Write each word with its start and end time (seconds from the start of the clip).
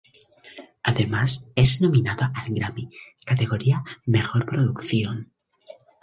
Además 0.81 1.51
es 1.55 1.79
nominado 1.79 2.23
al 2.25 2.55
"Grammy", 2.55 2.89
categoría 3.23 3.83
Mejor 4.07 4.47
producción. 4.47 5.31